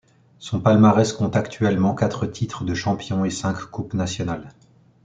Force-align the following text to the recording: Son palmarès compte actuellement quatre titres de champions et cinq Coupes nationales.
Son 0.39 0.59
palmarès 0.61 1.13
compte 1.13 1.35
actuellement 1.35 1.93
quatre 1.93 2.25
titres 2.25 2.63
de 2.63 2.73
champions 2.73 3.23
et 3.23 3.29
cinq 3.29 3.59
Coupes 3.69 3.93
nationales. 3.93 4.51